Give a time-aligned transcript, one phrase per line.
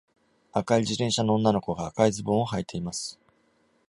[0.51, 3.19] 赤い自転車の女の子が赤いズボンを履いています。